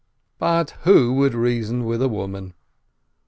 But 0.39 0.71
who 0.81 1.13
would 1.13 1.35
reason 1.35 1.83
with 1.85 2.01
a 2.01 2.09
woman? 2.09 2.55